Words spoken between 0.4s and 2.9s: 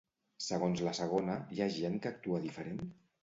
Segons la segona, hi ha gent que actua diferent?